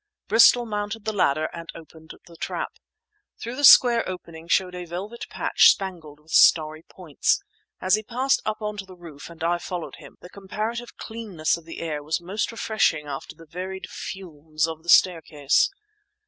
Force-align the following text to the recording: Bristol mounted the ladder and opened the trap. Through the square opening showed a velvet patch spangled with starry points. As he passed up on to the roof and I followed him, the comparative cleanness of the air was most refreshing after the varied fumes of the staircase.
Bristol 0.27 0.65
mounted 0.65 1.05
the 1.05 1.13
ladder 1.13 1.45
and 1.53 1.69
opened 1.75 2.15
the 2.25 2.35
trap. 2.35 2.73
Through 3.39 3.55
the 3.55 3.63
square 3.63 4.03
opening 4.09 4.47
showed 4.47 4.73
a 4.73 4.85
velvet 4.85 5.27
patch 5.29 5.69
spangled 5.69 6.19
with 6.19 6.31
starry 6.31 6.81
points. 6.81 7.43
As 7.79 7.93
he 7.93 8.01
passed 8.01 8.41
up 8.43 8.63
on 8.63 8.77
to 8.77 8.85
the 8.87 8.95
roof 8.97 9.29
and 9.29 9.43
I 9.43 9.59
followed 9.59 9.97
him, 9.97 10.17
the 10.19 10.27
comparative 10.31 10.97
cleanness 10.97 11.55
of 11.55 11.65
the 11.65 11.81
air 11.81 12.01
was 12.01 12.19
most 12.19 12.51
refreshing 12.51 13.05
after 13.05 13.35
the 13.35 13.45
varied 13.45 13.87
fumes 13.91 14.67
of 14.67 14.81
the 14.81 14.89
staircase. 14.89 15.69